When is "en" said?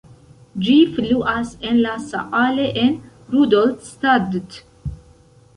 1.71-1.77, 2.85-2.97